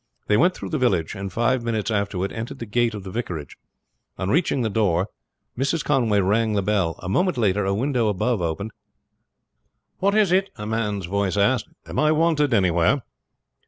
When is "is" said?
10.15-10.31